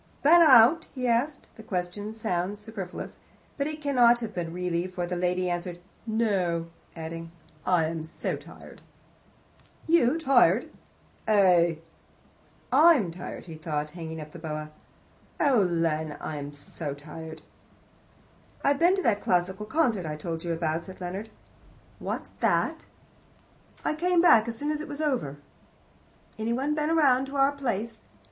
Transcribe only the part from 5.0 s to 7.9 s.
the lady answered, "No," adding, "Oh, I